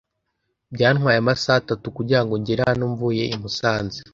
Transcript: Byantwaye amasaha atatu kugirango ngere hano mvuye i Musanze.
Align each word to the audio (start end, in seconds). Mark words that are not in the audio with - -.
Byantwaye 0.73 1.17
amasaha 1.19 1.57
atatu 1.63 1.85
kugirango 1.97 2.33
ngere 2.41 2.61
hano 2.69 2.83
mvuye 2.91 3.23
i 3.35 3.37
Musanze. 3.41 3.99